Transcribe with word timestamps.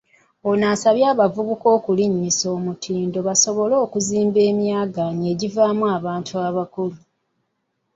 Ono 0.49 0.65
asabye 0.73 1.05
abavubuka 1.13 1.67
okulinnyisa 1.77 2.45
omutindo 2.57 3.17
basobole 3.27 3.75
okuziba 3.85 4.39
emyaganya 4.51 5.25
egivaamu 5.33 5.83
abantu 5.97 6.33
abakulu. 6.47 6.97